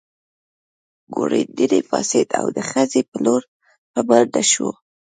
ګوردیني 1.15 1.79
پاڅېد 1.89 2.29
او 2.39 2.45
د 2.55 2.57
خزې 2.69 3.01
په 3.09 3.17
لور 3.23 3.41
په 3.91 3.99
منډه 4.07 4.43
شو. 4.51 4.69